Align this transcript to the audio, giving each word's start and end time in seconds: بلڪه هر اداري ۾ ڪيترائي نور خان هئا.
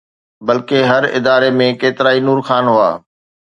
بلڪه 0.47 0.79
هر 0.91 1.03
اداري 1.17 1.49
۾ 1.59 1.67
ڪيترائي 1.81 2.19
نور 2.27 2.39
خان 2.47 2.65
هئا. 2.75 2.91